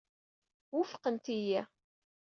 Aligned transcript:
Wufqent-iyi. 0.75 1.61